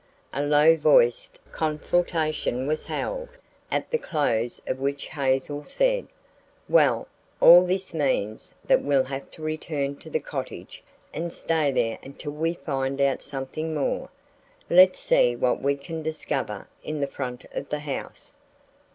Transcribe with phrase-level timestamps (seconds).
[0.33, 3.29] A low voiced consultation was held,
[3.69, 6.07] at the close of which Hazel said:
[6.67, 7.07] "Well,
[7.39, 10.81] all this means that we'll have to return to the cottage
[11.13, 14.09] and stay there until we find out something more.
[14.71, 18.33] Let's see what we can discover in the front of the house."